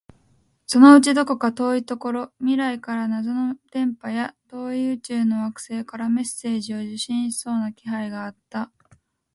[0.65, 8.71] そのうちどこか遠いところ、未来から謎の電波や、遠い宇宙の惑星からメッセージを受信しそうな気配があった